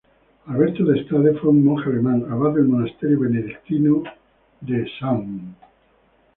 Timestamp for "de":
0.83-0.99, 4.59-4.81